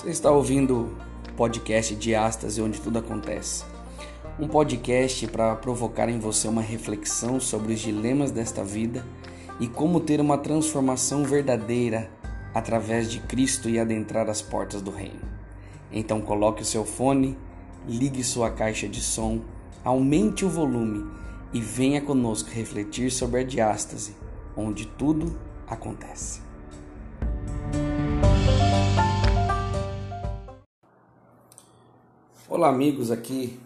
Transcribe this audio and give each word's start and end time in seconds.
Você 0.00 0.08
está 0.08 0.30
ouvindo 0.30 0.90
o 1.28 1.32
podcast 1.34 1.94
Diástase, 1.94 2.62
onde 2.62 2.80
tudo 2.80 2.98
acontece. 2.98 3.66
Um 4.38 4.48
podcast 4.48 5.26
para 5.26 5.54
provocar 5.56 6.08
em 6.08 6.18
você 6.18 6.48
uma 6.48 6.62
reflexão 6.62 7.38
sobre 7.38 7.74
os 7.74 7.80
dilemas 7.80 8.30
desta 8.30 8.64
vida 8.64 9.04
e 9.60 9.68
como 9.68 10.00
ter 10.00 10.18
uma 10.18 10.38
transformação 10.38 11.22
verdadeira 11.22 12.10
através 12.54 13.10
de 13.10 13.20
Cristo 13.20 13.68
e 13.68 13.78
adentrar 13.78 14.30
as 14.30 14.40
portas 14.40 14.80
do 14.80 14.90
reino. 14.90 15.20
Então 15.92 16.22
coloque 16.22 16.62
o 16.62 16.66
seu 16.66 16.86
fone, 16.86 17.36
ligue 17.86 18.24
sua 18.24 18.48
caixa 18.50 18.88
de 18.88 19.02
som, 19.02 19.42
aumente 19.84 20.46
o 20.46 20.48
volume 20.48 21.04
e 21.52 21.60
venha 21.60 22.00
conosco 22.00 22.48
refletir 22.48 23.10
sobre 23.12 23.40
a 23.40 23.44
diástase, 23.44 24.16
onde 24.56 24.86
tudo 24.86 25.38
acontece. 25.68 26.49
Olá, 32.60 32.68
amigos, 32.68 33.10
aqui 33.10 33.58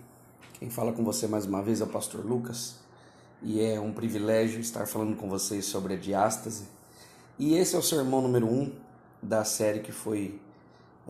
quem 0.52 0.70
fala 0.70 0.92
com 0.92 1.02
você 1.02 1.26
mais 1.26 1.46
uma 1.46 1.60
vez 1.60 1.80
é 1.80 1.84
o 1.84 1.88
pastor 1.88 2.24
Lucas 2.24 2.76
e 3.42 3.60
é 3.60 3.80
um 3.80 3.92
privilégio 3.92 4.60
estar 4.60 4.86
falando 4.86 5.16
com 5.16 5.28
vocês 5.28 5.64
sobre 5.64 5.94
a 5.94 5.96
diástase. 5.96 6.68
E 7.36 7.56
esse 7.56 7.74
é 7.74 7.78
o 7.80 7.82
sermão 7.82 8.22
número 8.22 8.46
1 8.46 8.52
um 8.52 8.72
da 9.20 9.42
série 9.42 9.80
que 9.80 9.90
foi 9.90 10.40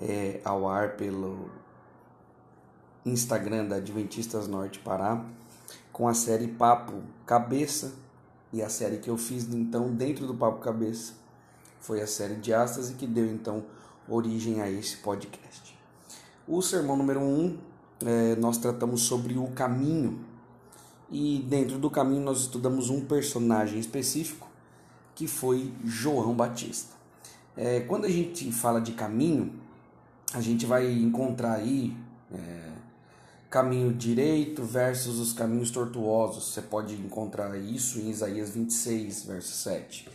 é, 0.01 0.41
ao 0.47 0.66
ar 0.66 0.97
pelo 0.97 1.51
Instagram 3.05 3.66
da 3.66 3.77
Adventistas 3.77 4.48
Norte 4.48 4.78
Pará, 4.78 5.23
com 5.92 6.09
a 6.09 6.14
série 6.14 6.48
Papo 6.48 7.03
Cabeça 7.27 7.92
e 8.51 8.62
a 8.62 8.70
série 8.70 8.97
que 8.97 9.11
eu 9.11 9.19
fiz 9.19 9.47
então 9.53 9.95
dentro 9.95 10.27
do 10.27 10.34
Papo 10.34 10.59
Cabeça 10.61 11.12
foi 11.80 12.01
a 12.01 12.06
série 12.06 12.37
Diástase 12.37 12.95
que 12.95 13.06
deu 13.06 13.27
então 13.27 13.62
origem 14.09 14.62
a 14.62 14.70
esse 14.70 14.97
podcast. 14.97 15.78
O 16.48 16.62
sermão 16.62 16.97
número 16.97 17.20
1, 17.20 17.25
um, 17.25 17.59
é, 18.05 18.36
nós 18.36 18.58
tratamos 18.58 19.02
sobre 19.02 19.38
o 19.38 19.48
caminho. 19.48 20.20
E 21.10 21.44
dentro 21.48 21.78
do 21.78 21.91
caminho 21.91 22.22
nós 22.22 22.41
estudamos 22.41 22.91
um 22.91 23.05
personagem 23.05 23.78
específico, 23.78 24.48
que 25.14 25.27
foi 25.27 25.72
João 25.84 26.34
Batista. 26.34 26.94
É, 27.56 27.80
quando 27.80 28.05
a 28.05 28.10
gente 28.10 28.50
fala 28.50 28.80
de 28.80 28.92
caminho, 28.92 29.52
a 30.32 30.41
gente 30.41 30.66
vai 30.66 30.91
encontrar 30.91 31.55
aí 31.55 31.97
é, 32.32 32.72
caminho 33.48 33.92
direito 33.92 34.64
versus 34.64 35.20
os 35.20 35.32
caminhos 35.32 35.70
tortuosos. 35.70 36.52
Você 36.52 36.60
pode 36.60 36.94
encontrar 36.94 37.56
isso 37.56 38.00
em 38.00 38.10
Isaías 38.10 38.50
26, 38.50 39.27
verso 39.27 39.52
7. 39.52 40.08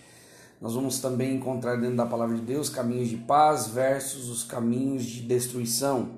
Nós 0.59 0.73
vamos 0.73 0.99
também 0.99 1.35
encontrar 1.35 1.77
dentro 1.77 1.95
da 1.95 2.05
palavra 2.05 2.35
de 2.35 2.41
Deus 2.41 2.67
caminhos 2.67 3.07
de 3.07 3.15
paz 3.15 3.67
versus 3.67 4.27
os 4.27 4.43
caminhos 4.43 5.05
de 5.05 5.21
destruição. 5.21 6.09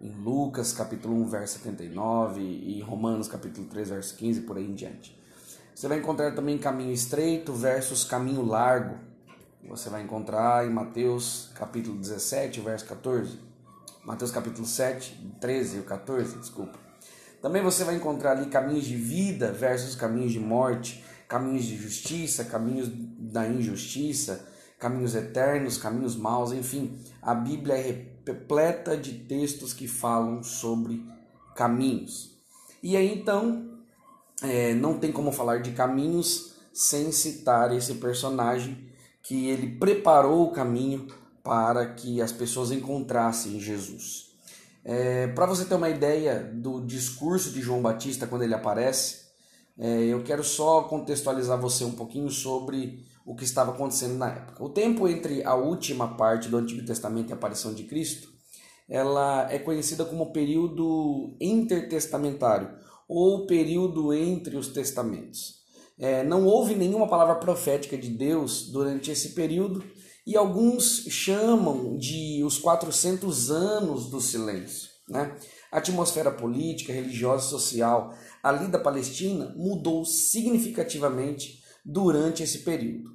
Em 0.00 0.10
Lucas 0.12 0.72
capítulo 0.72 1.14
1, 1.22 1.28
verso 1.28 1.58
79 1.58 2.40
e 2.40 2.80
Romanos 2.80 3.28
capítulo 3.28 3.66
3, 3.66 3.90
verso 3.90 4.16
15 4.16 4.40
por 4.42 4.56
aí 4.56 4.64
em 4.64 4.74
diante. 4.74 5.18
Você 5.74 5.88
vai 5.88 5.98
encontrar 5.98 6.34
também 6.34 6.56
caminho 6.56 6.92
estreito 6.92 7.52
versus 7.52 8.04
caminho 8.04 8.42
largo. 8.42 8.98
Você 9.68 9.90
vai 9.90 10.02
encontrar 10.02 10.66
em 10.66 10.70
Mateus 10.70 11.50
capítulo 11.54 11.98
17, 11.98 12.60
verso 12.60 12.86
14. 12.86 13.38
Mateus 14.04 14.30
capítulo 14.30 14.66
7, 14.66 15.36
13 15.40 15.78
e 15.78 15.82
14, 15.82 16.38
desculpa. 16.38 16.78
Também 17.42 17.62
você 17.62 17.84
vai 17.84 17.96
encontrar 17.96 18.32
ali 18.32 18.46
caminhos 18.46 18.84
de 18.84 18.96
vida 18.96 19.52
versus 19.52 19.94
caminhos 19.94 20.32
de 20.32 20.40
morte 20.40 21.04
caminhos 21.30 21.64
de 21.64 21.76
justiça, 21.76 22.44
caminhos 22.44 22.90
da 22.92 23.46
injustiça, 23.46 24.44
caminhos 24.80 25.14
eternos, 25.14 25.78
caminhos 25.78 26.16
maus, 26.16 26.52
enfim, 26.52 26.98
a 27.22 27.32
Bíblia 27.32 27.76
é 27.76 28.06
repleta 28.30 28.96
de 28.96 29.12
textos 29.12 29.72
que 29.72 29.88
falam 29.88 30.42
sobre 30.42 31.04
caminhos. 31.54 32.30
E 32.82 32.96
aí 32.96 33.12
então, 33.12 33.68
é, 34.42 34.72
não 34.74 34.98
tem 34.98 35.12
como 35.12 35.32
falar 35.32 35.58
de 35.58 35.72
caminhos 35.72 36.54
sem 36.72 37.12
citar 37.12 37.74
esse 37.74 37.94
personagem 37.94 38.88
que 39.22 39.48
ele 39.48 39.76
preparou 39.78 40.44
o 40.44 40.52
caminho 40.52 41.08
para 41.42 41.94
que 41.94 42.22
as 42.22 42.32
pessoas 42.32 42.70
encontrassem 42.70 43.60
Jesus. 43.60 44.30
É, 44.84 45.26
para 45.28 45.46
você 45.46 45.64
ter 45.64 45.74
uma 45.74 45.90
ideia 45.90 46.50
do 46.54 46.80
discurso 46.80 47.50
de 47.50 47.60
João 47.60 47.82
Batista 47.82 48.26
quando 48.26 48.42
ele 48.42 48.54
aparece, 48.54 49.26
é, 49.78 50.04
eu 50.04 50.22
quero 50.22 50.42
só 50.42 50.82
contextualizar 50.84 51.60
você 51.60 51.84
um 51.84 51.92
pouquinho 51.92 52.30
sobre 52.30 53.04
o 53.24 53.34
que 53.34 53.44
estava 53.44 53.72
acontecendo 53.72 54.14
na 54.14 54.30
época. 54.30 54.64
O 54.64 54.70
tempo 54.70 55.06
entre 55.06 55.44
a 55.44 55.54
última 55.54 56.16
parte 56.16 56.48
do 56.48 56.56
Antigo 56.56 56.84
Testamento 56.84 57.30
e 57.30 57.32
a 57.32 57.36
aparição 57.36 57.74
de 57.74 57.84
Cristo, 57.84 58.28
ela 58.88 59.50
é 59.50 59.58
conhecida 59.58 60.04
como 60.04 60.32
período 60.32 61.36
intertestamentário 61.40 62.70
ou 63.08 63.46
período 63.46 64.12
entre 64.12 64.56
os 64.56 64.68
testamentos. 64.68 65.60
É, 65.98 66.24
não 66.24 66.46
houve 66.46 66.74
nenhuma 66.74 67.08
palavra 67.08 67.34
profética 67.34 67.96
de 67.96 68.08
Deus 68.08 68.70
durante 68.70 69.10
esse 69.10 69.30
período 69.30 69.84
e 70.26 70.36
alguns 70.36 71.04
chamam 71.08 71.96
de 71.96 72.42
os 72.44 72.58
400 72.58 73.50
anos 73.50 74.08
do 74.08 74.20
silêncio. 74.20 74.88
Né? 75.08 75.36
A 75.70 75.78
atmosfera 75.78 76.30
política, 76.30 76.92
religiosa 76.92 77.46
e 77.46 77.50
social 77.50 78.14
ali 78.42 78.68
da 78.68 78.78
Palestina 78.78 79.52
mudou 79.56 80.04
significativamente 80.04 81.59
durante 81.84 82.42
esse 82.42 82.58
período. 82.58 83.10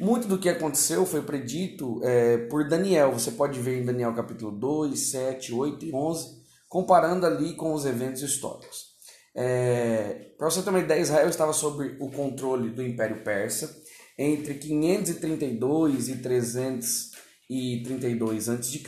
Muito 0.00 0.28
do 0.28 0.38
que 0.38 0.48
aconteceu 0.48 1.04
foi 1.04 1.22
predito 1.22 2.00
é, 2.04 2.38
por 2.46 2.68
Daniel. 2.68 3.12
Você 3.12 3.32
pode 3.32 3.58
ver 3.58 3.82
em 3.82 3.84
Daniel 3.84 4.14
capítulo 4.14 4.52
2, 4.52 4.96
7, 4.98 5.52
8 5.52 5.86
e 5.86 5.92
11, 5.92 6.38
comparando 6.68 7.26
ali 7.26 7.54
com 7.54 7.74
os 7.74 7.84
eventos 7.84 8.22
históricos. 8.22 8.96
É, 9.34 10.30
Para 10.38 10.50
você 10.50 10.62
ter 10.62 10.70
uma 10.70 10.78
ideia, 10.78 11.00
Israel 11.00 11.28
estava 11.28 11.52
sob 11.52 11.96
o 12.00 12.10
controle 12.10 12.70
do 12.70 12.82
Império 12.82 13.22
Persa 13.24 13.76
entre 14.16 14.54
532 14.54 16.08
e 16.08 16.16
332 16.16 18.48
a.C. 18.48 18.82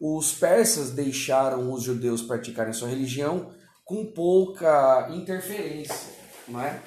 Os 0.00 0.32
persas 0.32 0.90
deixaram 0.90 1.70
os 1.72 1.82
judeus 1.82 2.22
praticarem 2.22 2.72
sua 2.72 2.88
religião 2.88 3.52
com 3.84 4.06
pouca 4.06 5.10
interferência, 5.14 6.10
não 6.48 6.60
é? 6.60 6.82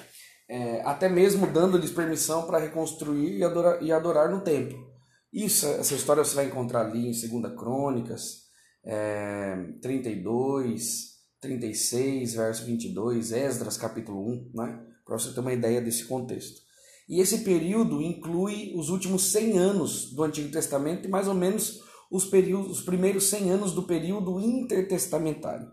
É 0.48 0.80
até 0.82 1.08
mesmo 1.08 1.46
dando-lhes 1.46 1.90
permissão 1.90 2.46
para 2.46 2.58
reconstruir 2.58 3.36
e 3.36 3.44
adorar, 3.44 3.82
e 3.82 3.92
adorar 3.92 4.30
no 4.30 4.40
templo. 4.40 4.88
Isso, 5.32 5.66
essa 5.66 5.94
história 5.94 6.24
você 6.24 6.34
vai 6.34 6.46
encontrar 6.46 6.86
ali 6.86 7.06
em 7.06 7.40
2 7.40 7.54
Crônicas 7.54 8.48
é, 8.84 9.56
32, 9.82 11.18
36, 11.40 12.34
verso 12.34 12.64
22, 12.64 13.32
Esdras 13.32 13.76
capítulo 13.76 14.26
1, 14.26 14.50
né? 14.54 14.86
para 15.04 15.18
você 15.18 15.32
ter 15.32 15.40
uma 15.40 15.52
ideia 15.52 15.80
desse 15.80 16.06
contexto. 16.06 16.60
E 17.08 17.20
esse 17.20 17.38
período 17.38 18.02
inclui 18.02 18.72
os 18.76 18.90
últimos 18.90 19.32
100 19.32 19.58
anos 19.58 20.12
do 20.12 20.22
Antigo 20.22 20.50
Testamento 20.50 21.06
e 21.06 21.10
mais 21.10 21.28
ou 21.28 21.34
menos 21.34 21.80
os, 22.10 22.24
períodos, 22.24 22.78
os 22.78 22.84
primeiros 22.84 23.24
100 23.24 23.50
anos 23.50 23.72
do 23.72 23.82
período 23.82 24.40
intertestamentário. 24.40 25.70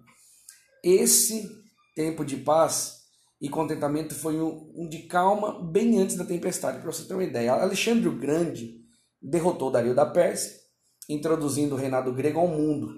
Esse 0.83 1.49
tempo 1.93 2.23
de 2.23 2.37
paz 2.37 3.04
e 3.41 3.49
contentamento 3.49 4.13
foi 4.15 4.39
um, 4.39 4.71
um 4.75 4.87
de 4.87 4.99
calma 5.03 5.61
bem 5.61 6.01
antes 6.01 6.15
da 6.15 6.25
tempestade. 6.25 6.79
Para 6.79 6.91
você 6.91 7.05
ter 7.05 7.13
uma 7.13 7.23
ideia, 7.23 7.53
Alexandre 7.53 8.07
o 8.07 8.17
Grande 8.17 8.81
derrotou 9.21 9.71
Dario 9.71 9.95
da 9.95 10.05
Pérsia, 10.05 10.51
introduzindo 11.09 11.75
o 11.75 11.77
reinado 11.77 12.13
grego 12.13 12.39
ao 12.39 12.47
mundo. 12.47 12.93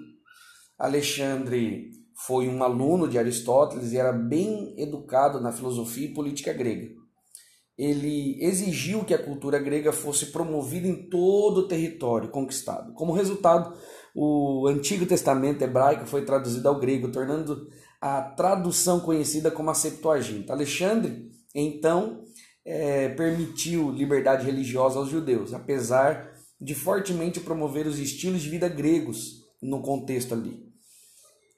Alexandre 0.78 1.90
foi 2.24 2.48
um 2.48 2.62
aluno 2.62 3.08
de 3.08 3.18
Aristóteles 3.18 3.92
e 3.92 3.98
era 3.98 4.12
bem 4.12 4.74
educado 4.78 5.40
na 5.40 5.52
filosofia 5.52 6.06
e 6.06 6.14
política 6.14 6.52
grega. 6.52 6.88
Ele 7.76 8.36
exigiu 8.44 9.04
que 9.04 9.14
a 9.14 9.22
cultura 9.22 9.58
grega 9.58 9.92
fosse 9.92 10.26
promovida 10.26 10.88
em 10.88 11.08
todo 11.08 11.58
o 11.58 11.68
território 11.68 12.28
conquistado. 12.28 12.92
Como 12.94 13.12
resultado, 13.12 13.72
o 14.14 14.66
Antigo 14.66 15.06
Testamento 15.06 15.62
hebraico 15.62 16.06
foi 16.06 16.24
traduzido 16.24 16.68
ao 16.68 16.80
grego, 16.80 17.12
tornando 17.12 17.68
a 18.00 18.22
tradução 18.22 19.00
conhecida 19.00 19.50
como 19.50 19.70
a 19.70 19.74
Septuaginta. 19.74 20.52
Alexandre, 20.52 21.30
então, 21.54 22.24
é, 22.64 23.08
permitiu 23.10 23.90
liberdade 23.90 24.44
religiosa 24.44 24.98
aos 24.98 25.08
judeus, 25.08 25.52
apesar 25.52 26.32
de 26.60 26.74
fortemente 26.74 27.40
promover 27.40 27.86
os 27.86 27.98
estilos 27.98 28.42
de 28.42 28.50
vida 28.50 28.68
gregos 28.68 29.44
no 29.62 29.82
contexto 29.82 30.34
ali. 30.34 30.68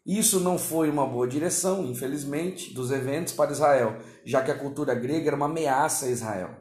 Isso 0.06 0.40
não 0.40 0.58
foi 0.58 0.88
uma 0.88 1.06
boa 1.06 1.28
direção, 1.28 1.84
infelizmente, 1.84 2.72
dos 2.72 2.90
eventos 2.90 3.32
para 3.32 3.52
Israel, 3.52 3.98
já 4.25 4.42
que 4.42 4.50
a 4.50 4.58
cultura 4.58 4.94
grega 4.94 5.28
era 5.28 5.37
uma 5.37 5.46
ameaça 5.46 6.06
a 6.06 6.10
Israel, 6.10 6.56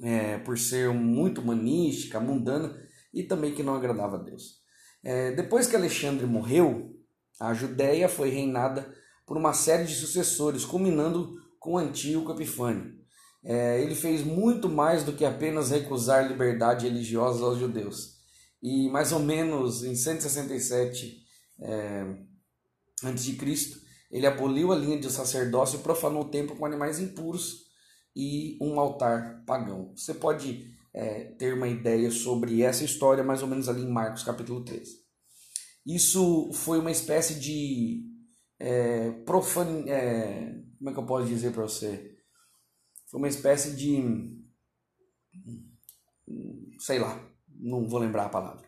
é, 0.00 0.38
por 0.38 0.56
ser 0.58 0.90
muito 0.90 1.40
humanística, 1.40 2.20
mundana 2.20 2.76
e 3.12 3.22
também 3.24 3.54
que 3.54 3.62
não 3.62 3.74
agradava 3.74 4.16
a 4.16 4.22
Deus. 4.22 4.62
É, 5.02 5.32
depois 5.32 5.66
que 5.66 5.76
Alexandre 5.76 6.26
morreu, 6.26 6.93
a 7.40 7.52
Judéia 7.52 8.08
foi 8.08 8.30
reinada 8.30 8.92
por 9.26 9.36
uma 9.36 9.52
série 9.52 9.84
de 9.84 9.94
sucessores, 9.94 10.64
culminando 10.64 11.34
com 11.58 11.78
Antíoco 11.78 12.32
Epifânio. 12.32 12.94
É, 13.42 13.80
ele 13.82 13.94
fez 13.94 14.22
muito 14.22 14.68
mais 14.68 15.02
do 15.02 15.12
que 15.12 15.24
apenas 15.24 15.70
recusar 15.70 16.26
liberdade 16.26 16.86
religiosa 16.86 17.44
aos 17.44 17.58
judeus. 17.58 18.14
e 18.62 18.88
mais 18.88 19.12
ou 19.12 19.20
menos 19.20 19.84
em 19.84 19.94
167 19.94 21.22
é, 21.60 22.06
Cristo, 23.38 23.78
ele 24.10 24.26
aboliu 24.26 24.72
a 24.72 24.76
linha 24.76 24.98
de 24.98 25.10
sacerdócio 25.10 25.80
profanou 25.80 26.22
o 26.22 26.28
templo 26.30 26.56
com 26.56 26.64
animais 26.64 26.98
impuros 26.98 27.64
e 28.16 28.56
um 28.60 28.80
altar 28.80 29.42
pagão. 29.44 29.92
Você 29.94 30.14
pode 30.14 30.72
é, 30.94 31.24
ter 31.38 31.52
uma 31.52 31.68
ideia 31.68 32.10
sobre 32.10 32.62
essa 32.62 32.84
história 32.84 33.24
mais 33.24 33.42
ou 33.42 33.48
menos 33.48 33.68
ali 33.68 33.82
em 33.82 33.90
Marcos 33.90 34.22
capítulo 34.22 34.64
13. 34.64 35.03
Isso 35.86 36.50
foi 36.52 36.78
uma 36.78 36.90
espécie 36.90 37.34
de 37.38 38.04
é, 38.58 39.10
profan... 39.24 39.84
É, 39.86 40.62
como 40.78 40.90
é 40.90 40.92
que 40.92 40.98
eu 40.98 41.06
posso 41.06 41.26
dizer 41.26 41.52
para 41.52 41.62
você? 41.62 42.14
Foi 43.10 43.18
uma 43.18 43.28
espécie 43.28 43.74
de 43.74 44.34
sei 46.78 46.98
lá, 46.98 47.18
não 47.48 47.88
vou 47.88 47.98
lembrar 47.98 48.26
a 48.26 48.30
palavra. 48.30 48.66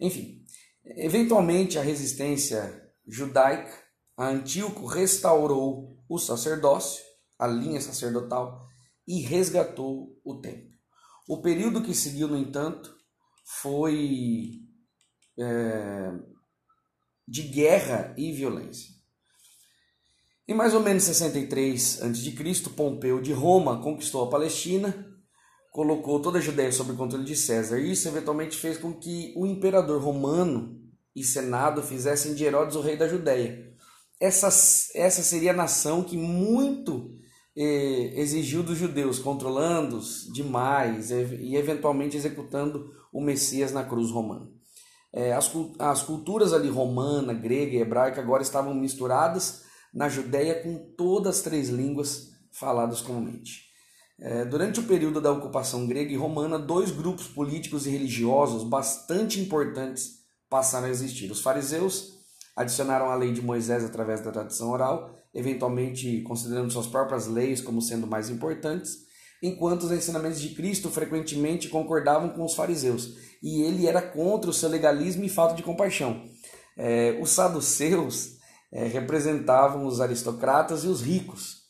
Enfim, 0.00 0.44
eventualmente 0.84 1.78
a 1.78 1.82
resistência 1.82 2.92
judaica 3.06 3.88
a 4.16 4.30
Antíoco 4.30 4.84
restaurou 4.84 5.96
o 6.08 6.18
sacerdócio, 6.18 7.04
a 7.38 7.46
linha 7.46 7.80
sacerdotal, 7.80 8.66
e 9.06 9.20
resgatou 9.20 10.20
o 10.24 10.40
templo. 10.40 10.76
O 11.28 11.40
período 11.40 11.82
que 11.82 11.94
seguiu, 11.94 12.26
no 12.26 12.36
entanto, 12.36 12.92
foi 13.62 14.60
é, 15.38 16.10
de 17.28 17.42
guerra 17.42 18.14
e 18.16 18.32
violência. 18.32 18.88
Em 20.46 20.54
mais 20.54 20.72
ou 20.72 20.80
menos 20.80 21.02
63 21.02 22.02
a.C., 22.02 22.70
Pompeu 22.74 23.20
de 23.20 23.32
Roma 23.32 23.82
conquistou 23.82 24.24
a 24.24 24.30
Palestina 24.30 25.06
colocou 25.78 26.20
toda 26.20 26.38
a 26.38 26.42
Judéia 26.42 26.72
sob 26.72 26.90
o 26.90 26.96
controle 26.96 27.24
de 27.24 27.36
César. 27.36 27.78
Isso 27.78 28.08
eventualmente 28.08 28.56
fez 28.56 28.78
com 28.78 28.92
que 28.92 29.32
o 29.36 29.46
imperador 29.46 30.02
romano 30.02 30.76
e 31.14 31.22
senado 31.22 31.82
fizessem 31.82 32.34
de 32.34 32.44
Herodes 32.44 32.74
o 32.74 32.80
rei 32.80 32.96
da 32.96 33.06
Judéia. 33.06 33.72
Essa, 34.20 34.48
essa 34.94 35.22
seria 35.22 35.52
a 35.52 35.56
nação 35.56 36.02
que 36.02 36.16
muito 36.16 37.12
eh, 37.56 38.12
exigiu 38.16 38.64
dos 38.64 38.76
judeus, 38.76 39.20
controlando-os 39.20 40.28
demais 40.32 41.12
e 41.12 41.54
eventualmente 41.54 42.16
executando 42.16 42.90
o 43.12 43.20
Messias 43.20 43.70
na 43.70 43.84
cruz 43.84 44.10
romana. 44.10 44.50
É, 45.12 45.32
as, 45.32 45.50
as 45.78 46.02
culturas 46.02 46.52
ali 46.52 46.68
romana, 46.68 47.32
grega 47.32 47.76
e 47.76 47.80
hebraica 47.80 48.20
agora 48.20 48.42
estavam 48.42 48.74
misturadas 48.74 49.62
na 49.92 50.08
Judéia 50.08 50.62
com 50.62 50.94
todas 50.96 51.36
as 51.36 51.42
três 51.42 51.68
línguas 51.68 52.28
faladas 52.52 53.00
comumente. 53.00 53.68
É, 54.20 54.44
durante 54.44 54.80
o 54.80 54.84
período 54.84 55.20
da 55.20 55.30
ocupação 55.30 55.86
grega 55.86 56.12
e 56.12 56.16
romana, 56.16 56.58
dois 56.58 56.90
grupos 56.90 57.28
políticos 57.28 57.86
e 57.86 57.90
religiosos 57.90 58.64
bastante 58.64 59.40
importantes 59.40 60.18
passaram 60.50 60.88
a 60.88 60.90
existir. 60.90 61.30
Os 61.30 61.40
fariseus 61.40 62.18
adicionaram 62.56 63.10
a 63.10 63.14
lei 63.14 63.32
de 63.32 63.40
Moisés 63.40 63.84
através 63.84 64.20
da 64.20 64.32
tradição 64.32 64.70
oral, 64.70 65.14
eventualmente 65.32 66.20
considerando 66.22 66.72
suas 66.72 66.88
próprias 66.88 67.28
leis 67.28 67.60
como 67.60 67.80
sendo 67.80 68.06
mais 68.06 68.28
importantes, 68.28 69.07
enquanto 69.42 69.84
os 69.84 69.92
ensinamentos 69.92 70.40
de 70.40 70.50
Cristo 70.50 70.90
frequentemente 70.90 71.68
concordavam 71.68 72.30
com 72.30 72.44
os 72.44 72.54
fariseus, 72.54 73.16
e 73.42 73.62
ele 73.62 73.86
era 73.86 74.02
contra 74.02 74.50
o 74.50 74.54
seu 74.54 74.68
legalismo 74.68 75.24
e 75.24 75.28
falta 75.28 75.54
de 75.54 75.62
compaixão. 75.62 76.24
É, 76.76 77.18
os 77.20 77.30
saduceus 77.30 78.36
é, 78.72 78.84
representavam 78.86 79.86
os 79.86 80.00
aristocratas 80.00 80.84
e 80.84 80.88
os 80.88 81.00
ricos, 81.00 81.62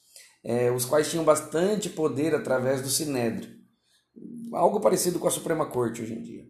é, 0.44 0.70
os 0.70 0.85
quais 0.85 1.11
tinham 1.11 1.25
bastante 1.25 1.88
poder 1.88 2.35
através 2.35 2.82
do 2.82 2.88
Sinédrio, 2.88 3.50
algo 4.53 4.81
parecido 4.81 5.19
com 5.19 5.29
a 5.29 5.31
Suprema 5.31 5.67
Corte 5.67 6.03
hoje 6.03 6.14
em 6.14 6.23
dia. 6.23 6.44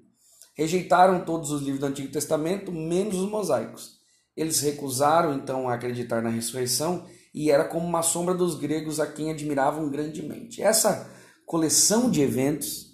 Rejeitaram 0.56 1.24
todos 1.24 1.50
os 1.50 1.62
livros 1.62 1.80
do 1.80 1.86
Antigo 1.86 2.12
Testamento, 2.12 2.72
menos 2.72 3.16
os 3.16 3.30
mosaicos. 3.30 3.98
Eles 4.36 4.60
recusaram 4.60 5.34
então 5.34 5.68
a 5.68 5.74
acreditar 5.74 6.22
na 6.22 6.30
ressurreição 6.30 7.06
e 7.44 7.50
era 7.50 7.64
como 7.64 7.86
uma 7.86 8.02
sombra 8.02 8.34
dos 8.34 8.54
gregos 8.54 8.98
a 8.98 9.06
quem 9.06 9.30
admiravam 9.30 9.88
grandemente. 9.90 10.62
Essa 10.62 11.10
coleção 11.46 12.10
de 12.10 12.20
eventos 12.20 12.88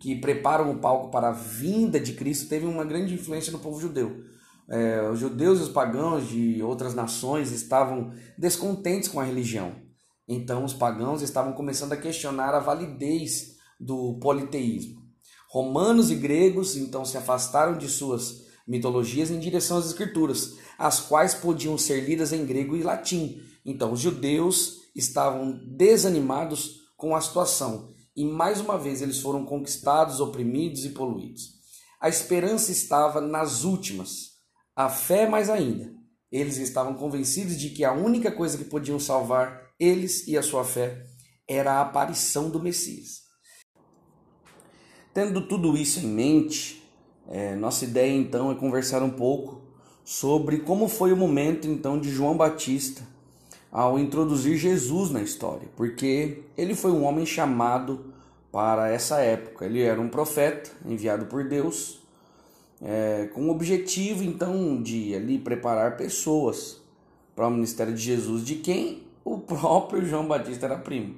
que 0.00 0.16
preparam 0.16 0.70
o 0.70 0.78
palco 0.78 1.10
para 1.10 1.28
a 1.28 1.32
vinda 1.32 1.98
de 1.98 2.12
Cristo 2.12 2.48
teve 2.48 2.66
uma 2.66 2.84
grande 2.84 3.14
influência 3.14 3.52
no 3.52 3.58
povo 3.58 3.80
judeu. 3.80 4.22
É, 4.68 5.08
os 5.10 5.18
judeus 5.18 5.60
e 5.60 5.62
os 5.62 5.68
pagãos 5.68 6.28
de 6.28 6.62
outras 6.62 6.94
nações 6.94 7.52
estavam 7.52 8.12
descontentes 8.38 9.08
com 9.08 9.20
a 9.20 9.24
religião 9.24 9.84
então, 10.26 10.64
os 10.64 10.72
pagãos 10.72 11.20
estavam 11.20 11.52
começando 11.52 11.92
a 11.92 11.98
questionar 11.98 12.54
a 12.54 12.60
validez 12.60 13.56
do 13.78 14.18
politeísmo. 14.20 15.02
Romanos 15.50 16.10
e 16.10 16.14
gregos 16.14 16.76
então 16.76 17.04
se 17.04 17.16
afastaram 17.16 17.76
de 17.76 17.88
suas 17.88 18.44
mitologias 18.66 19.30
em 19.30 19.38
direção 19.38 19.76
às 19.76 19.86
escrituras, 19.86 20.54
as 20.78 21.00
quais 21.00 21.34
podiam 21.34 21.76
ser 21.76 22.00
lidas 22.00 22.32
em 22.32 22.46
grego 22.46 22.74
e 22.74 22.82
latim. 22.82 23.40
Então, 23.64 23.92
os 23.92 24.00
judeus 24.00 24.82
estavam 24.94 25.58
desanimados 25.76 26.82
com 26.96 27.16
a 27.16 27.20
situação 27.20 27.94
e 28.16 28.24
mais 28.24 28.60
uma 28.60 28.78
vez 28.78 29.02
eles 29.02 29.20
foram 29.20 29.44
conquistados, 29.44 30.20
oprimidos 30.20 30.84
e 30.84 30.90
poluídos. 30.90 31.54
A 32.00 32.08
esperança 32.08 32.70
estava 32.70 33.20
nas 33.20 33.64
últimas, 33.64 34.34
a 34.76 34.88
fé 34.88 35.28
mais 35.28 35.50
ainda. 35.50 35.92
Eles 36.30 36.58
estavam 36.58 36.94
convencidos 36.94 37.58
de 37.58 37.70
que 37.70 37.84
a 37.84 37.92
única 37.92 38.30
coisa 38.30 38.58
que 38.58 38.64
podiam 38.64 39.00
salvar 39.00 39.72
eles 39.78 40.26
e 40.28 40.36
a 40.36 40.42
sua 40.42 40.64
fé 40.64 41.04
era 41.48 41.74
a 41.74 41.80
aparição 41.82 42.50
do 42.50 42.60
Messias. 42.60 43.22
Tendo 45.12 45.46
tudo 45.48 45.76
isso 45.76 46.00
em 46.00 46.06
mente, 46.06 46.82
é, 47.28 47.54
nossa 47.56 47.84
ideia 47.84 48.12
então 48.12 48.50
é 48.50 48.54
conversar 48.54 49.02
um 49.02 49.10
pouco 49.10 49.62
sobre 50.04 50.58
como 50.58 50.88
foi 50.88 51.12
o 51.12 51.16
momento 51.16 51.66
então 51.66 51.98
de 51.98 52.10
João 52.10 52.36
Batista 52.36 53.13
ao 53.74 53.98
introduzir 53.98 54.56
Jesus 54.56 55.10
na 55.10 55.20
história, 55.20 55.66
porque 55.74 56.44
ele 56.56 56.76
foi 56.76 56.92
um 56.92 57.02
homem 57.02 57.26
chamado 57.26 58.14
para 58.52 58.88
essa 58.88 59.18
época. 59.18 59.64
Ele 59.64 59.82
era 59.82 60.00
um 60.00 60.08
profeta 60.08 60.70
enviado 60.86 61.26
por 61.26 61.42
Deus, 61.42 61.98
é, 62.80 63.28
com 63.34 63.48
o 63.48 63.50
objetivo 63.50 64.22
então 64.22 64.80
de 64.80 65.12
ali 65.12 65.40
preparar 65.40 65.96
pessoas 65.96 66.80
para 67.34 67.48
o 67.48 67.50
ministério 67.50 67.92
de 67.92 68.00
Jesus, 68.00 68.44
de 68.44 68.54
quem 68.54 69.02
o 69.24 69.38
próprio 69.38 70.02
João 70.06 70.28
Batista 70.28 70.66
era 70.66 70.78
primo. 70.78 71.16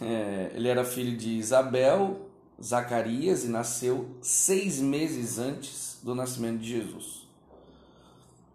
É, 0.00 0.50
ele 0.56 0.66
era 0.66 0.84
filho 0.84 1.16
de 1.16 1.38
Isabel, 1.38 2.16
Zacarias 2.60 3.44
e 3.44 3.48
nasceu 3.48 4.08
seis 4.20 4.80
meses 4.80 5.38
antes 5.38 6.00
do 6.02 6.16
nascimento 6.16 6.58
de 6.58 6.68
Jesus. 6.68 7.25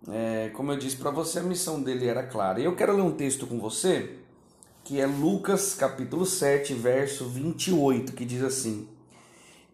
É, 0.10 0.50
como 0.50 0.72
eu 0.72 0.78
disse 0.78 0.98
para 0.98 1.12
você, 1.12 1.40
a 1.40 1.44
missão 1.44 1.82
dele 1.82 2.08
era 2.08 2.24
clara. 2.24 2.60
E 2.60 2.66
eu 2.66 2.76
quero 2.76 2.96
ler 2.96 3.04
um 3.04 3.16
texto 3.16 3.46
com 3.46 3.60
você, 3.60 4.18
que 4.84 5.00
é 5.00 5.06
Lucas 5.06 5.76
capítulo 5.76 6.26
7, 6.26 6.74
verso 6.74 7.28
28, 7.28 8.14
que 8.14 8.26
diz 8.26 8.42
assim: 8.42 8.88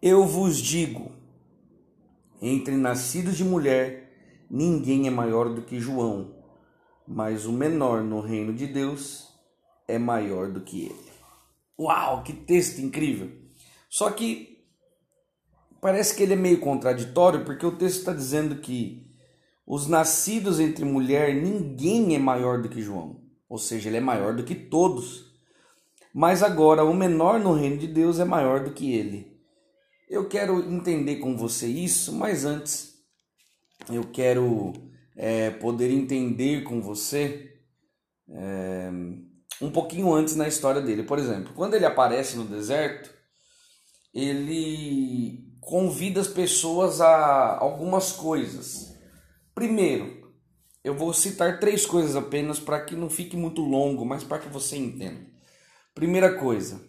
Eu 0.01 0.25
vos 0.25 0.57
digo, 0.57 1.11
entre 2.41 2.75
nascidos 2.75 3.37
de 3.37 3.43
mulher, 3.43 4.13
ninguém 4.49 5.07
é 5.07 5.11
maior 5.11 5.49
do 5.49 5.61
que 5.61 5.79
João 5.79 6.37
mas 7.07 7.45
o 7.45 7.53
menor 7.53 8.03
no 8.03 8.19
reino 8.19 8.53
de 8.53 8.67
Deus 8.67 9.33
é 9.87 9.97
maior 9.97 10.51
do 10.51 10.61
que 10.61 10.85
ele. 10.87 11.11
Uau, 11.79 12.21
que 12.23 12.33
texto 12.33 12.79
incrível! 12.79 13.31
Só 13.89 14.11
que 14.11 14.65
parece 15.79 16.13
que 16.15 16.23
ele 16.23 16.33
é 16.33 16.35
meio 16.35 16.59
contraditório, 16.59 17.45
porque 17.45 17.65
o 17.65 17.77
texto 17.77 17.99
está 17.99 18.13
dizendo 18.13 18.57
que 18.57 19.06
os 19.67 19.85
nascidos 19.85 20.61
entre 20.61 20.85
mulher, 20.85 21.35
ninguém 21.35 22.15
é 22.15 22.19
maior 22.19 22.61
do 22.61 22.69
que 22.69 22.81
João. 22.81 23.21
Ou 23.49 23.57
seja, 23.57 23.89
ele 23.89 23.97
é 23.97 24.01
maior 24.01 24.33
do 24.33 24.45
que 24.45 24.55
todos. 24.55 25.25
Mas 26.13 26.41
agora, 26.41 26.85
o 26.85 26.93
menor 26.93 27.37
no 27.37 27.53
reino 27.53 27.77
de 27.77 27.87
Deus 27.87 28.17
é 28.17 28.23
maior 28.23 28.63
do 28.63 28.71
que 28.71 28.93
ele. 28.93 29.37
Eu 30.09 30.29
quero 30.29 30.59
entender 30.71 31.17
com 31.17 31.35
você 31.35 31.67
isso, 31.67 32.13
mas 32.13 32.45
antes 32.45 32.93
eu 33.91 34.05
quero 34.05 34.71
é, 35.17 35.49
poder 35.49 35.91
entender 35.91 36.63
com 36.63 36.81
você 36.81 37.53
é, 38.29 38.89
um 39.61 39.69
pouquinho 39.69 40.13
antes 40.13 40.37
na 40.37 40.47
história 40.47 40.81
dele. 40.81 41.03
Por 41.03 41.19
exemplo, 41.19 41.53
quando 41.53 41.73
ele 41.73 41.85
aparece 41.85 42.37
no 42.37 42.45
deserto, 42.45 43.13
ele 44.13 45.45
convida 45.59 46.21
as 46.21 46.27
pessoas 46.27 47.01
a 47.01 47.57
algumas 47.59 48.13
coisas. 48.13 48.96
Primeiro, 49.57 50.35
eu 50.83 50.95
vou 50.95 51.11
citar 51.11 51.59
três 51.59 51.83
coisas 51.83 52.15
apenas 52.15 52.59
para 52.59 52.79
que 52.85 52.95
não 52.95 53.09
fique 53.09 53.35
muito 53.35 53.63
longo, 53.63 54.05
mas 54.05 54.23
para 54.23 54.37
que 54.37 54.47
você 54.47 54.77
entenda. 54.77 55.25
Primeira 55.95 56.37
coisa, 56.37 56.79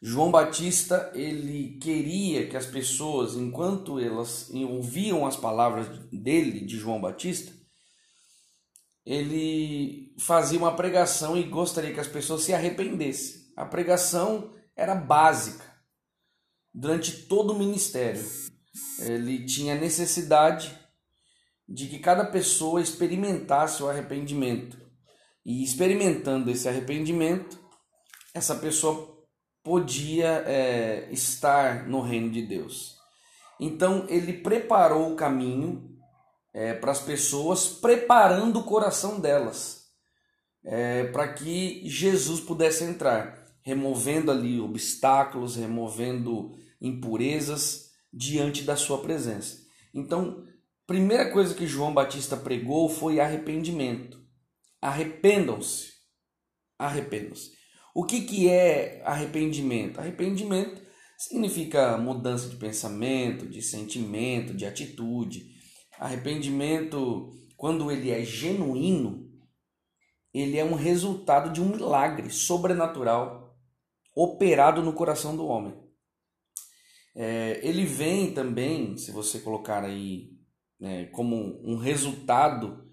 João 0.00 0.30
Batista 0.30 1.10
ele 1.16 1.80
queria 1.80 2.48
que 2.48 2.56
as 2.56 2.64
pessoas, 2.64 3.34
enquanto 3.34 3.98
elas 3.98 4.50
ouviam 4.54 5.26
as 5.26 5.36
palavras 5.36 5.88
dele, 6.12 6.64
de 6.64 6.78
João 6.78 7.00
Batista, 7.00 7.52
ele 9.04 10.14
fazia 10.20 10.60
uma 10.60 10.76
pregação 10.76 11.36
e 11.36 11.42
gostaria 11.42 11.92
que 11.92 11.98
as 11.98 12.06
pessoas 12.06 12.44
se 12.44 12.54
arrependessem. 12.54 13.52
A 13.56 13.66
pregação 13.66 14.54
era 14.76 14.94
básica 14.94 15.64
durante 16.72 17.26
todo 17.26 17.52
o 17.52 17.58
ministério. 17.58 18.24
ele 19.00 19.44
tinha 19.44 19.74
necessidade 19.74 20.80
de 21.72 21.86
que 21.86 21.98
cada 21.98 22.26
pessoa 22.26 22.82
experimentasse 22.82 23.82
o 23.82 23.88
arrependimento. 23.88 24.76
E 25.44 25.64
experimentando 25.64 26.50
esse 26.50 26.68
arrependimento, 26.68 27.58
essa 28.34 28.54
pessoa 28.54 29.10
podia 29.64 30.44
é, 30.46 31.08
estar 31.10 31.88
no 31.88 32.02
reino 32.02 32.30
de 32.30 32.42
Deus. 32.42 32.98
Então 33.58 34.06
ele 34.10 34.34
preparou 34.34 35.10
o 35.10 35.16
caminho 35.16 35.98
é, 36.52 36.74
para 36.74 36.92
as 36.92 37.00
pessoas, 37.00 37.66
preparando 37.68 38.58
o 38.58 38.64
coração 38.64 39.18
delas, 39.18 39.86
é, 40.62 41.04
para 41.04 41.32
que 41.32 41.88
Jesus 41.88 42.38
pudesse 42.38 42.84
entrar, 42.84 43.46
removendo 43.62 44.30
ali 44.30 44.60
obstáculos, 44.60 45.56
removendo 45.56 46.52
impurezas 46.78 47.92
diante 48.12 48.62
da 48.62 48.76
sua 48.76 48.98
presença. 48.98 49.62
Então, 49.94 50.44
primeira 50.86 51.30
coisa 51.30 51.54
que 51.54 51.66
João 51.66 51.92
Batista 51.92 52.36
pregou 52.36 52.88
foi 52.88 53.20
arrependimento. 53.20 54.20
Arrependam-se. 54.80 55.92
Arrependam-se. 56.78 57.52
O 57.94 58.04
que, 58.04 58.22
que 58.22 58.48
é 58.48 59.02
arrependimento? 59.04 60.00
Arrependimento 60.00 60.82
significa 61.18 61.96
mudança 61.96 62.48
de 62.48 62.56
pensamento, 62.56 63.46
de 63.46 63.62
sentimento, 63.62 64.54
de 64.54 64.66
atitude. 64.66 65.44
Arrependimento, 65.98 67.30
quando 67.56 67.90
ele 67.90 68.10
é 68.10 68.24
genuíno, 68.24 69.30
ele 70.34 70.58
é 70.58 70.64
um 70.64 70.74
resultado 70.74 71.52
de 71.52 71.60
um 71.60 71.68
milagre 71.68 72.30
sobrenatural 72.30 73.56
operado 74.16 74.82
no 74.82 74.94
coração 74.94 75.36
do 75.36 75.46
homem. 75.46 75.74
É, 77.14 77.60
ele 77.62 77.84
vem 77.84 78.32
também, 78.32 78.96
se 78.96 79.10
você 79.10 79.38
colocar 79.38 79.84
aí 79.84 80.30
né, 80.82 81.04
como 81.12 81.60
um 81.62 81.76
resultado 81.76 82.84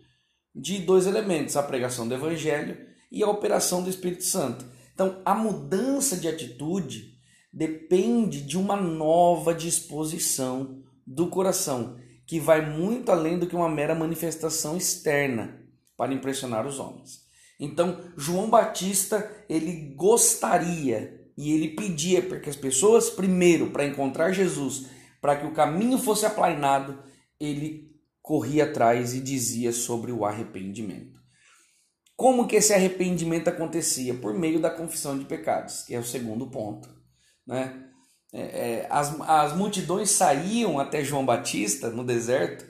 de 0.54 0.78
dois 0.78 1.08
elementos: 1.08 1.58
a 1.58 1.64
pregação 1.64 2.08
do 2.08 2.14
Evangelho 2.14 2.78
e 3.12 3.24
a 3.24 3.28
operação 3.28 3.82
do 3.82 3.90
Espírito 3.90 4.24
Santo. 4.24 4.64
Então, 4.94 5.20
a 5.26 5.34
mudança 5.34 6.16
de 6.16 6.28
atitude 6.28 7.18
depende 7.52 8.42
de 8.42 8.60
uma 8.60 8.76
nova 8.76 9.56
disposição 9.56 10.84
do 11.06 11.30
coração, 11.30 11.98
que 12.28 12.40
vai 12.40 12.64
muito 12.64 13.12
além 13.12 13.40
do 13.40 13.48
que 13.48 13.56
uma 13.56 13.68
mera 13.68 13.96
manifestação 13.96 14.78
externa 14.78 15.60
para 15.98 16.14
impressionar 16.14 16.68
os 16.68 16.80
homens. 16.80 17.22
Então, 17.60 18.00
João 18.16 18.52
Batista, 18.52 19.30
ele 19.50 19.96
gostaria 19.96 21.28
e 21.36 21.52
ele 21.54 21.70
pedia 21.70 22.22
para 22.22 22.40
que 22.40 22.50
as 22.50 22.56
pessoas, 22.56 23.10
primeiro, 23.10 23.72
para 23.72 23.86
encontrar 23.86 24.32
Jesus, 24.32 24.86
para 25.20 25.38
que 25.38 25.48
o 25.48 25.54
caminho 25.54 25.98
fosse 25.98 26.26
aplainado, 26.26 27.09
ele 27.40 27.90
corria 28.22 28.66
atrás 28.66 29.14
e 29.14 29.20
dizia 29.20 29.72
sobre 29.72 30.12
o 30.12 30.26
arrependimento. 30.26 31.20
Como 32.16 32.48
que 32.48 32.58
esse 32.58 32.74
arrependimento 32.74 33.48
acontecia? 33.48 34.14
Por 34.14 34.34
meio 34.34 34.60
da 34.60 34.70
confissão 34.70 35.18
de 35.18 35.26
pecados, 35.26 35.84
que 35.84 35.96
é 35.96 36.00
o 36.00 36.04
segundo 36.04 36.48
ponto. 36.48 36.90
Né? 37.48 37.86
É, 38.34 38.42
é, 38.42 38.88
as, 38.90 39.20
as 39.22 39.56
multidões 39.56 40.12
saíam 40.12 40.80
até 40.80 41.04
João 41.04 41.26
Batista 41.26 41.90
no 41.90 42.04
deserto 42.04 42.66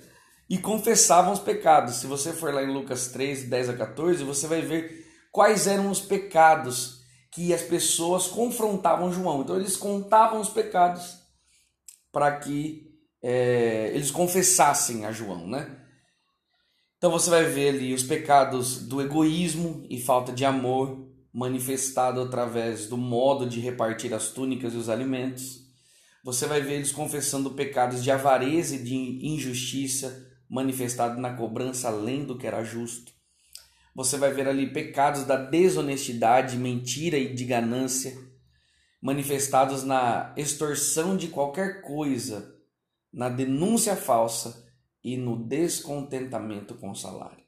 e 0.50 0.58
confessavam 0.58 1.34
os 1.34 1.40
pecados. 1.40 1.96
Se 1.96 2.08
você 2.08 2.32
for 2.32 2.54
lá 2.54 2.64
em 2.64 2.72
Lucas 2.72 3.08
3, 3.08 3.50
10 3.50 3.70
a 3.70 3.74
14, 3.76 4.24
você 4.24 4.48
vai 4.48 4.62
ver 4.62 5.06
quais 5.32 5.68
eram 5.68 5.90
os 5.90 6.00
pecados 6.00 7.00
que 7.32 7.54
as 7.54 7.62
pessoas 7.62 8.28
confrontavam 8.28 9.12
João. 9.12 9.42
Então 9.42 9.56
eles 9.56 9.76
contavam 9.76 10.40
os 10.40 10.50
pecados 10.50 11.18
para 12.12 12.38
que 12.38 12.89
é, 13.22 13.92
eles 13.94 14.12
confessassem 14.12 15.06
a 15.06 15.12
João, 15.12 15.48
né? 15.48 15.78
Então 16.98 17.12
você 17.12 17.30
vai 17.30 17.46
ver 17.46 17.70
ali 17.70 17.94
os 17.94 18.04
pecados 18.04 18.86
do 18.88 19.02
egoísmo 19.02 19.86
e 19.90 20.00
falta 20.00 20.32
de 20.32 20.44
amor 20.44 21.08
manifestado 21.34 22.22
através 22.22 22.88
do 22.88 22.98
modo 22.98 23.48
de 23.48 23.60
repartir 23.60 24.14
as 24.14 24.32
túnicas 24.32 24.74
e 24.74 24.78
os 24.78 24.90
alimentos. 24.90 25.60
Você 26.24 26.46
vai 26.46 26.62
ver 26.62 26.74
eles 26.74 26.92
confessando 26.92 27.52
pecados 27.52 28.04
de 28.04 28.12
avareza 28.12 28.76
e 28.76 28.84
de 28.84 28.96
injustiça 29.26 30.28
manifestado 30.50 31.22
na 31.22 31.34
cobrança 31.36 31.88
além 31.88 32.26
do 32.26 32.38
que 32.38 32.46
era 32.46 32.64
justo. 32.64 33.14
Você 33.96 34.18
vai 34.18 34.34
ver 34.34 34.48
ali 34.48 34.72
pecados 34.72 35.24
da 35.24 35.36
desonestidade, 35.38 36.58
mentira 36.58 37.18
e 37.18 37.34
de 37.34 37.46
ganância 37.46 38.14
manifestados 39.02 39.84
na 39.84 40.34
extorsão 40.36 41.16
de 41.16 41.30
qualquer 41.30 41.82
coisa, 41.82 42.54
na 43.12 43.30
denúncia 43.30 43.96
falsa 43.96 44.68
e 45.04 45.18
no 45.18 45.48
descontentamento 45.48 46.76
com 46.76 46.92
o 46.92 46.96
salário. 46.96 47.44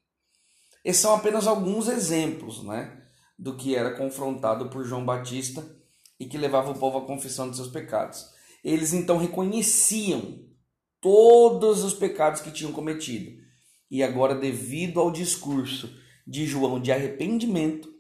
Esses 0.84 1.02
são 1.02 1.14
apenas 1.14 1.48
alguns 1.48 1.88
exemplos 1.88 2.64
né, 2.64 3.02
do 3.38 3.56
que 3.56 3.76
era 3.76 3.96
confrontado 3.96 4.70
por 4.70 4.84
João 4.84 5.06
Batista 5.06 5.64
e 6.20 6.26
que 6.26 6.38
levava 6.38 6.72
o 6.72 6.78
povo 6.78 7.00
à 7.00 7.06
confissão 7.06 7.50
de 7.50 7.56
seus 7.56 7.68
pecados. 7.68 8.26
Eles 8.64 8.94
então 8.94 9.18
reconheciam 9.18 10.40
todos 11.00 11.84
os 11.84 11.94
pecados 11.94 12.42
que 12.42 12.52
tinham 12.52 12.72
cometido. 12.72 13.42
E 13.90 14.04
agora, 14.04 14.36
devido 14.36 15.00
ao 15.00 15.12
discurso 15.12 15.94
de 16.26 16.46
João 16.46 16.80
de 16.80 16.92
arrependimento, 16.92 17.92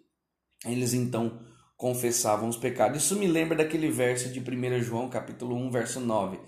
eles 0.65 0.93
então 0.93 1.43
confessavam 1.75 2.47
os 2.47 2.57
pecados. 2.57 3.03
Isso 3.03 3.15
me 3.15 3.27
lembra 3.27 3.57
daquele 3.57 3.89
verso 3.89 4.29
de 4.29 4.39
1 4.39 4.83
João, 4.83 5.09
capítulo 5.09 5.55
1, 5.55 5.71
verso 5.71 5.99
9. 5.99 6.39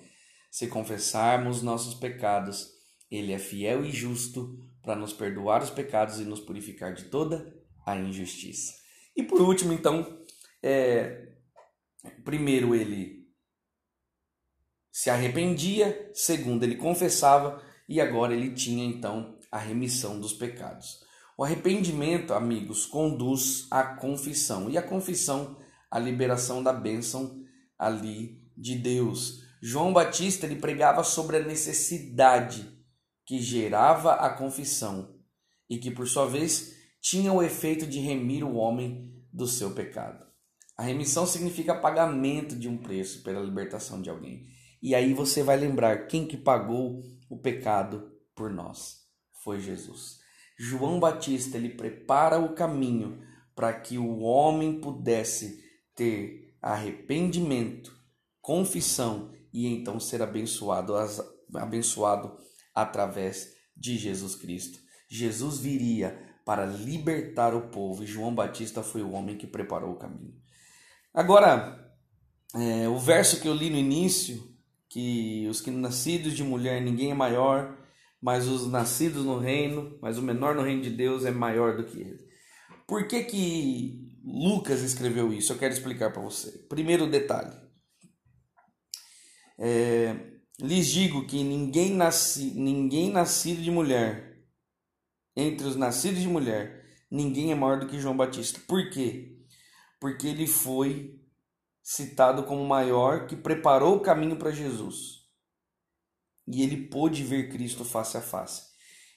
Se 0.53 0.67
confessarmos 0.67 1.63
nossos 1.63 1.95
pecados, 1.95 2.73
ele 3.09 3.33
é 3.33 3.39
fiel 3.39 3.83
e 3.83 3.89
justo 3.89 4.55
para 4.83 4.95
nos 4.95 5.11
perdoar 5.11 5.63
os 5.63 5.71
pecados 5.71 6.19
e 6.19 6.25
nos 6.25 6.39
purificar 6.39 6.93
de 6.93 7.05
toda 7.05 7.59
a 7.83 7.95
injustiça. 7.95 8.71
E 9.15 9.23
por 9.23 9.41
último, 9.41 9.73
então, 9.73 10.23
é, 10.61 11.33
primeiro 12.23 12.75
ele 12.75 13.27
se 14.91 15.09
arrependia, 15.09 16.11
segundo 16.13 16.61
ele 16.61 16.75
confessava 16.75 17.59
e 17.89 17.99
agora 17.99 18.35
ele 18.35 18.53
tinha 18.53 18.85
então 18.85 19.39
a 19.51 19.57
remissão 19.57 20.19
dos 20.19 20.33
pecados. 20.33 21.03
O 21.35 21.43
arrependimento, 21.43 22.31
amigos, 22.31 22.85
conduz 22.85 23.65
à 23.71 23.83
confissão 23.83 24.69
e 24.69 24.77
a 24.77 24.83
confissão 24.83 25.59
à 25.89 25.97
liberação 25.97 26.61
da 26.61 26.71
bênção 26.71 27.43
ali 27.75 28.39
de 28.55 28.75
Deus. 28.75 29.42
João 29.65 29.93
Batista 29.93 30.45
ele 30.45 30.57
pregava 30.57 31.05
sobre 31.05 31.37
a 31.37 31.41
necessidade 31.41 32.69
que 33.25 33.39
gerava 33.39 34.15
a 34.15 34.29
confissão 34.29 35.15
e 35.69 35.77
que, 35.77 35.89
por 35.89 36.05
sua 36.05 36.25
vez, 36.25 36.73
tinha 36.99 37.31
o 37.31 37.41
efeito 37.41 37.87
de 37.87 37.97
remir 37.97 38.43
o 38.43 38.55
homem 38.55 39.09
do 39.31 39.47
seu 39.47 39.71
pecado. 39.71 40.25
A 40.75 40.83
remissão 40.83 41.25
significa 41.25 41.73
pagamento 41.73 42.57
de 42.57 42.67
um 42.67 42.77
preço 42.77 43.23
pela 43.23 43.39
libertação 43.39 44.01
de 44.01 44.09
alguém. 44.09 44.47
E 44.81 44.93
aí 44.93 45.13
você 45.13 45.41
vai 45.41 45.55
lembrar 45.55 46.07
quem 46.07 46.27
que 46.27 46.35
pagou 46.35 47.01
o 47.29 47.37
pecado 47.37 48.11
por 48.35 48.51
nós. 48.51 48.97
Foi 49.45 49.61
Jesus. 49.61 50.17
João 50.59 50.99
Batista, 50.99 51.55
ele 51.55 51.69
prepara 51.69 52.37
o 52.37 52.53
caminho 52.53 53.21
para 53.55 53.71
que 53.71 53.97
o 53.97 54.19
homem 54.19 54.81
pudesse 54.81 55.63
ter 55.95 56.53
arrependimento, 56.61 57.97
confissão 58.41 59.31
e 59.53 59.67
então 59.67 59.99
ser 59.99 60.21
abençoado, 60.21 60.93
abençoado 61.53 62.35
através 62.73 63.53
de 63.77 63.97
Jesus 63.97 64.35
Cristo. 64.35 64.79
Jesus 65.07 65.59
viria 65.59 66.19
para 66.43 66.65
libertar 66.65 67.53
o 67.53 67.69
povo 67.69 68.03
e 68.03 68.07
João 68.07 68.33
Batista 68.33 68.81
foi 68.81 69.01
o 69.01 69.11
homem 69.11 69.37
que 69.37 69.47
preparou 69.47 69.91
o 69.91 69.97
caminho. 69.97 70.33
Agora, 71.13 71.79
é, 72.55 72.87
o 72.89 72.97
verso 72.97 73.39
que 73.39 73.47
eu 73.47 73.53
li 73.53 73.69
no 73.69 73.77
início, 73.77 74.51
que 74.89 75.47
os 75.49 75.61
que 75.61 75.71
nascidos 75.71 76.33
de 76.33 76.43
mulher 76.43 76.81
ninguém 76.81 77.11
é 77.11 77.15
maior, 77.15 77.77
mas 78.21 78.47
os 78.47 78.67
nascidos 78.67 79.23
no 79.23 79.37
reino, 79.37 79.97
mas 80.01 80.17
o 80.17 80.21
menor 80.21 80.55
no 80.55 80.63
reino 80.63 80.81
de 80.81 80.89
Deus 80.89 81.25
é 81.25 81.31
maior 81.31 81.77
do 81.77 81.83
que 81.83 81.99
ele. 81.99 82.25
Por 82.87 83.07
que 83.07 83.23
que 83.23 84.17
Lucas 84.23 84.81
escreveu 84.81 85.33
isso? 85.33 85.53
Eu 85.53 85.57
quero 85.57 85.73
explicar 85.73 86.11
para 86.11 86.21
você. 86.21 86.51
Primeiro 86.69 87.09
detalhe. 87.09 87.62
É, 89.65 90.13
lhes 90.59 90.87
digo 90.87 91.25
que 91.25 91.41
ninguém, 91.41 91.93
nasci, 91.93 92.51
ninguém 92.53 93.09
nascido 93.09 93.61
de 93.61 93.71
mulher, 93.71 94.43
entre 95.37 95.65
os 95.65 95.77
nascidos 95.77 96.19
de 96.19 96.27
mulher, 96.27 96.83
ninguém 97.09 97.53
é 97.53 97.55
maior 97.55 97.79
do 97.79 97.87
que 97.87 97.97
João 97.97 98.17
Batista. 98.17 98.59
Por 98.67 98.89
quê? 98.89 99.37
Porque 100.01 100.27
ele 100.27 100.47
foi 100.47 101.17
citado 101.81 102.43
como 102.43 102.65
maior 102.65 103.25
que 103.25 103.37
preparou 103.37 103.95
o 103.95 104.01
caminho 104.01 104.35
para 104.35 104.51
Jesus. 104.51 105.23
E 106.45 106.61
ele 106.61 106.87
pôde 106.87 107.23
ver 107.23 107.49
Cristo 107.49 107.85
face 107.85 108.17
a 108.17 108.21
face. 108.21 108.63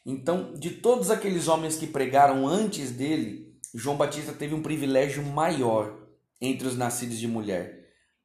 Então, 0.04 0.54
de 0.54 0.70
todos 0.76 1.10
aqueles 1.10 1.48
homens 1.48 1.76
que 1.76 1.88
pregaram 1.88 2.46
antes 2.46 2.92
dele, 2.92 3.58
João 3.74 3.96
Batista 3.96 4.32
teve 4.32 4.54
um 4.54 4.62
privilégio 4.62 5.24
maior 5.24 6.06
entre 6.40 6.68
os 6.68 6.76
nascidos 6.76 7.18
de 7.18 7.26
mulher 7.26 7.75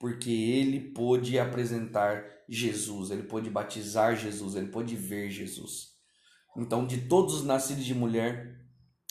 porque 0.01 0.31
ele 0.31 0.79
pôde 0.79 1.37
apresentar 1.37 2.25
Jesus, 2.49 3.11
ele 3.11 3.21
pôde 3.21 3.51
batizar 3.51 4.15
Jesus, 4.15 4.55
ele 4.55 4.69
pôde 4.69 4.95
ver 4.95 5.29
Jesus. 5.29 5.89
Então, 6.57 6.87
de 6.87 7.01
todos 7.01 7.35
os 7.35 7.45
nascidos 7.45 7.85
de 7.85 7.93
mulher, 7.93 8.65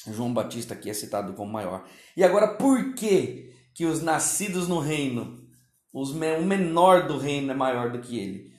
João 0.09 0.35
Batista 0.35 0.75
aqui 0.75 0.91
é 0.91 0.93
citado 0.93 1.35
como 1.35 1.53
maior. 1.53 1.89
E 2.17 2.25
agora, 2.25 2.57
por 2.57 2.93
que 2.95 3.55
que 3.73 3.87
os 3.87 4.03
nascidos 4.03 4.67
no 4.67 4.81
reino, 4.81 5.47
os, 5.93 6.11
o 6.11 6.43
menor 6.43 7.07
do 7.07 7.19
reino 7.19 7.53
é 7.53 7.55
maior 7.55 7.93
do 7.93 8.01
que 8.01 8.19
ele? 8.19 8.53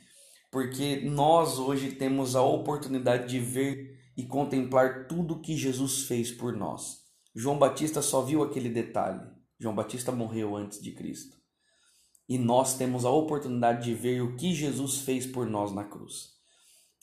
Porque 0.50 1.02
nós 1.02 1.60
hoje 1.60 1.92
temos 1.92 2.34
a 2.34 2.42
oportunidade 2.42 3.28
de 3.28 3.40
ver 3.40 4.00
e 4.16 4.24
contemplar 4.24 5.06
tudo 5.06 5.42
que 5.42 5.58
Jesus 5.58 6.04
fez 6.04 6.32
por 6.32 6.56
nós. 6.56 7.00
João 7.36 7.60
Batista 7.60 8.02
só 8.02 8.22
viu 8.22 8.42
aquele 8.42 8.70
detalhe. 8.70 9.20
João 9.60 9.76
Batista 9.76 10.14
morreu 10.14 10.56
antes 10.56 10.82
de 10.82 10.94
Cristo. 10.94 11.41
E 12.28 12.38
nós 12.38 12.78
temos 12.78 13.06
a 13.06 13.10
oportunidade 13.10 13.84
de 13.84 13.94
ver 13.94 14.22
o 14.22 14.36
que 14.36 14.54
Jesus 14.54 15.00
fez 15.00 15.26
por 15.26 15.46
nós 15.46 15.74
na 15.74 15.84
cruz. 15.84 16.32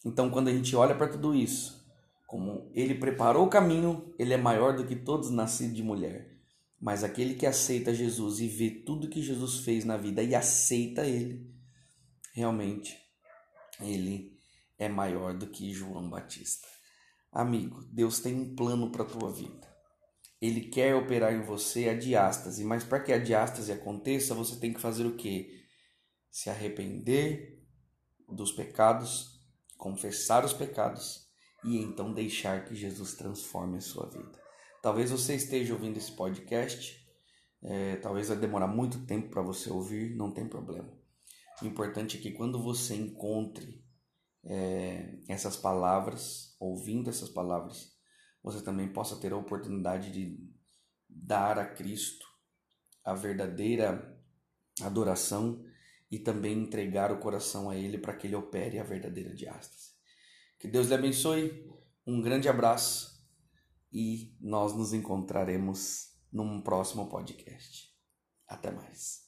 Então, 0.04 0.30
quando 0.30 0.48
a 0.48 0.52
gente 0.52 0.74
olha 0.74 0.94
para 0.94 1.08
tudo 1.08 1.34
isso, 1.34 1.86
como 2.26 2.70
ele 2.74 2.94
preparou 2.94 3.46
o 3.46 3.50
caminho, 3.50 4.14
ele 4.18 4.34
é 4.34 4.36
maior 4.36 4.76
do 4.76 4.86
que 4.86 4.94
todos 4.96 5.30
nascidos 5.30 5.74
de 5.74 5.82
mulher. 5.82 6.38
Mas 6.80 7.02
aquele 7.02 7.34
que 7.34 7.46
aceita 7.46 7.92
Jesus 7.92 8.38
e 8.38 8.46
vê 8.46 8.70
tudo 8.70 9.08
que 9.08 9.20
Jesus 9.20 9.58
fez 9.58 9.84
na 9.84 9.96
vida 9.96 10.22
e 10.22 10.34
aceita 10.34 11.04
ele, 11.04 11.50
realmente 12.32 12.96
ele 13.80 14.32
é 14.78 14.88
maior 14.88 15.34
do 15.34 15.48
que 15.48 15.72
João 15.72 16.08
Batista. 16.08 16.68
Amigo, 17.32 17.84
Deus 17.92 18.20
tem 18.20 18.34
um 18.34 18.54
plano 18.54 18.90
para 18.90 19.02
a 19.02 19.06
tua 19.06 19.32
vida. 19.32 19.68
Ele 20.40 20.62
quer 20.62 20.94
operar 20.94 21.34
em 21.34 21.42
você 21.42 21.88
a 21.88 21.98
diástase, 21.98 22.64
mas 22.64 22.84
para 22.84 23.00
que 23.00 23.12
a 23.12 23.18
diástase 23.18 23.72
aconteça, 23.72 24.34
você 24.34 24.58
tem 24.58 24.72
que 24.72 24.80
fazer 24.80 25.04
o 25.04 25.16
quê? 25.16 25.64
Se 26.30 26.48
arrepender 26.48 27.58
dos 28.28 28.52
pecados, 28.52 29.42
confessar 29.76 30.44
os 30.44 30.52
pecados 30.52 31.28
e 31.64 31.78
então 31.78 32.12
deixar 32.12 32.64
que 32.64 32.74
Jesus 32.74 33.14
transforme 33.14 33.78
a 33.78 33.80
sua 33.80 34.08
vida. 34.08 34.38
Talvez 34.80 35.10
você 35.10 35.34
esteja 35.34 35.74
ouvindo 35.74 35.96
esse 35.96 36.12
podcast, 36.12 37.04
é, 37.62 37.96
talvez 37.96 38.28
vai 38.28 38.36
demorar 38.36 38.68
muito 38.68 39.04
tempo 39.06 39.30
para 39.30 39.42
você 39.42 39.70
ouvir, 39.70 40.14
não 40.14 40.30
tem 40.30 40.48
problema. 40.48 40.88
O 41.60 41.66
importante 41.66 42.16
é 42.16 42.20
que 42.20 42.30
quando 42.30 42.62
você 42.62 42.94
encontre 42.94 43.82
é, 44.44 45.18
essas 45.28 45.56
palavras, 45.56 46.56
ouvindo 46.60 47.10
essas 47.10 47.28
palavras, 47.28 47.97
você 48.42 48.62
também 48.62 48.92
possa 48.92 49.16
ter 49.16 49.32
a 49.32 49.36
oportunidade 49.36 50.10
de 50.10 50.38
dar 51.08 51.58
a 51.58 51.66
Cristo 51.66 52.28
a 53.08 53.14
verdadeira 53.14 54.22
adoração 54.82 55.64
e 56.10 56.18
também 56.18 56.58
entregar 56.58 57.10
o 57.10 57.18
coração 57.18 57.70
a 57.70 57.76
Ele 57.76 57.96
para 57.96 58.14
que 58.14 58.26
Ele 58.26 58.36
opere 58.36 58.78
a 58.78 58.84
verdadeira 58.84 59.34
diástase. 59.34 59.92
Que 60.58 60.68
Deus 60.68 60.88
lhe 60.88 60.94
abençoe, 60.94 61.66
um 62.06 62.20
grande 62.20 62.50
abraço 62.50 63.26
e 63.90 64.36
nós 64.40 64.74
nos 64.74 64.92
encontraremos 64.92 66.08
num 66.30 66.60
próximo 66.60 67.08
podcast. 67.08 67.88
Até 68.46 68.70
mais. 68.70 69.27